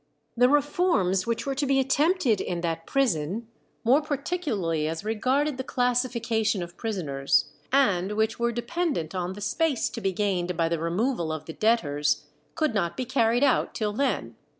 The 0.35 0.49
reforms 0.49 1.27
which 1.27 1.45
were 1.45 1.53
to 1.53 1.67
be 1.67 1.79
attempted 1.79 2.41
in 2.41 2.61
that 2.61 2.87
prison, 2.87 3.47
more 3.83 4.01
particularly 4.01 4.87
as 4.87 5.03
regarded 5.05 5.57
the 5.57 5.63
classification 5.63 6.63
of 6.63 6.75
prisoners, 6.75 7.51
and 7.71 8.13
which 8.13 8.39
were 8.39 8.51
dependent 8.51 9.13
on 9.13 9.33
the 9.33 9.41
space 9.41 9.91
to 9.91 10.01
be 10.01 10.11
gained 10.11 10.57
by 10.57 10.69
the 10.69 10.79
removal 10.79 11.31
of 11.31 11.45
the 11.45 11.53
debtors, 11.53 12.23
could 12.55 12.73
not 12.73 12.97
be 12.97 13.05
carried 13.05 13.43
out 13.43 13.75
till 13.75 13.93
then. 13.93 14.35